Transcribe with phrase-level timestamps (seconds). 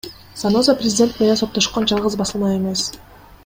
[0.43, 2.91] Заноза президент менен соттошкон жалгыз басылма эмес.